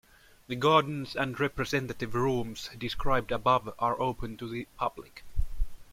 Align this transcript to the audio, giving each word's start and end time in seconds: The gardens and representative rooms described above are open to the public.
The 0.47 0.55
gardens 0.55 1.15
and 1.15 1.39
representative 1.39 2.15
rooms 2.15 2.71
described 2.75 3.31
above 3.31 3.71
are 3.77 4.01
open 4.01 4.35
to 4.37 4.49
the 4.49 4.65
public. 4.75 5.23